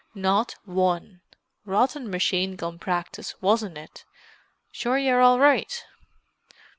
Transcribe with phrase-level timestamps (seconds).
[0.15, 1.21] "Not one.
[1.63, 4.03] Rotten machine gun practice, wasn't it?
[4.71, 5.85] Sure you're all right?"